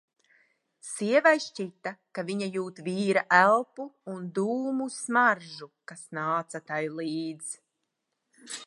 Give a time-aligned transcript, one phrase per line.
[0.91, 7.57] Sievai šķita, ka viņa jūt vīra elpu un dūmu smaržu, kas nāca tai līdz.